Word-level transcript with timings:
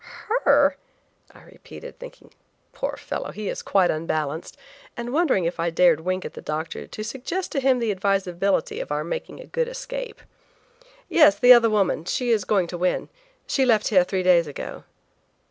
Her!!" 0.45 0.77
I 1.31 1.43
repeated, 1.43 1.99
thinking, 1.99 2.31
"Poor 2.73 2.97
fellow, 2.97 3.29
he 3.29 3.49
is 3.49 3.61
quite 3.61 3.91
unbalanced," 3.91 4.57
and 4.97 5.13
wondering 5.13 5.45
if 5.45 5.59
I 5.59 5.69
dared 5.69 5.99
wink 5.99 6.25
at 6.25 6.33
the 6.33 6.41
doctor 6.41 6.87
to 6.87 7.03
suggest 7.03 7.51
to 7.51 7.59
him 7.59 7.77
the 7.77 7.91
advisability 7.91 8.79
of 8.79 8.91
our 8.91 9.03
making 9.03 9.47
good 9.51 9.67
our 9.67 9.71
escape. 9.71 10.23
"Yes, 11.07 11.37
the 11.37 11.53
other 11.53 11.69
woman; 11.69 12.05
she 12.05 12.31
is 12.31 12.45
going 12.45 12.65
to 12.65 12.79
win. 12.79 13.09
She 13.45 13.63
left 13.63 13.89
here 13.89 14.03
three 14.03 14.23
days 14.23 14.47
ago." 14.47 14.85